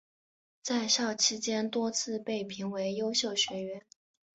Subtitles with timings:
[0.63, 3.85] 在校期间多次被评为优秀学员。